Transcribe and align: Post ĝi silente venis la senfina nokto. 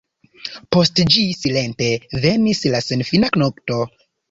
Post 0.75 1.01
ĝi 1.15 1.25
silente 1.41 1.91
venis 2.25 2.65
la 2.77 2.83
senfina 2.89 3.33
nokto. 3.45 3.81